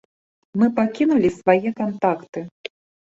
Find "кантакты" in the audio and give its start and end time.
1.81-2.39